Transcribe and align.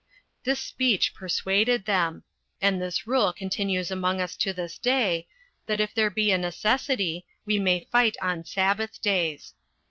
This 0.45 0.59
speech 0.59 1.13
persuaded 1.13 1.85
them. 1.85 2.23
And 2.59 2.81
this 2.81 3.05
rule 3.05 3.31
continues 3.31 3.91
among 3.91 4.19
us 4.19 4.35
to 4.37 4.51
this 4.51 4.79
day, 4.79 5.27
that 5.67 5.79
if 5.79 5.93
there 5.93 6.09
be 6.09 6.31
a 6.31 6.39
necessity, 6.39 7.27
we 7.45 7.59
may 7.59 7.87
fight 7.91 8.17
on 8.19 8.43
sabbath 8.43 8.99
days. 8.99 9.53